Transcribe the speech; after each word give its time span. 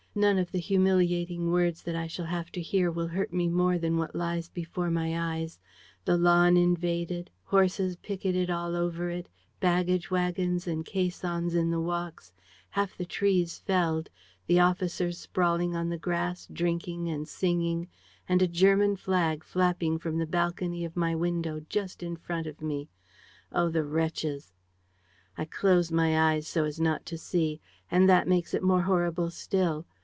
None 0.13 0.37
of 0.37 0.51
the 0.51 0.59
humiliating 0.59 1.51
words 1.53 1.83
that 1.83 1.95
I 1.95 2.05
shall 2.07 2.25
have 2.25 2.51
to 2.51 2.61
hear 2.61 2.91
will 2.91 3.07
hurt 3.07 3.31
me 3.31 3.47
more 3.47 3.77
than 3.77 3.95
what 3.95 4.13
lies 4.13 4.49
before 4.49 4.91
my 4.91 5.37
eyes: 5.37 5.57
the 6.03 6.17
lawn 6.17 6.57
invaded, 6.57 7.29
horses 7.45 7.95
picketed 7.95 8.49
all 8.49 8.75
over 8.75 9.09
it, 9.09 9.29
baggage 9.61 10.11
wagons 10.11 10.67
and 10.67 10.85
caissons 10.85 11.55
in 11.55 11.71
the 11.71 11.79
walks, 11.79 12.33
half 12.71 12.97
the 12.97 13.05
trees 13.05 13.57
felled, 13.59 14.09
officers 14.51 15.17
sprawling 15.17 15.77
on 15.77 15.87
the 15.87 15.97
grass, 15.97 16.45
drinking 16.51 17.07
and 17.07 17.25
singing, 17.29 17.87
and 18.27 18.41
a 18.41 18.49
German 18.49 18.97
flag 18.97 19.45
flapping 19.45 19.97
from 19.97 20.17
the 20.17 20.25
balcony 20.27 20.83
of 20.83 20.97
my 20.97 21.15
window, 21.15 21.61
just 21.69 22.03
in 22.03 22.17
front 22.17 22.47
of 22.47 22.61
me. 22.61 22.89
Oh, 23.53 23.69
the 23.69 23.85
wretches! 23.85 24.51
"I 25.37 25.45
close 25.45 25.89
my 25.89 26.33
eyes 26.33 26.49
so 26.49 26.65
as 26.65 26.81
not 26.81 27.05
to 27.05 27.17
see. 27.17 27.61
And 27.89 28.09
that 28.09 28.27
makes 28.27 28.53
it 28.53 28.61
more 28.61 28.81
horrible 28.81 29.29
still. 29.31 29.85